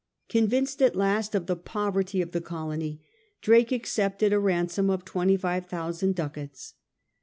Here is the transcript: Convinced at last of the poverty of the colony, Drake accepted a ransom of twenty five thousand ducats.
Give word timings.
Convinced 0.29 0.81
at 0.81 0.95
last 0.95 1.35
of 1.35 1.45
the 1.45 1.55
poverty 1.55 2.23
of 2.23 2.31
the 2.31 2.41
colony, 2.41 3.01
Drake 3.39 3.71
accepted 3.71 4.33
a 4.33 4.39
ransom 4.39 4.89
of 4.89 5.05
twenty 5.05 5.37
five 5.37 5.67
thousand 5.67 6.15
ducats. 6.15 6.73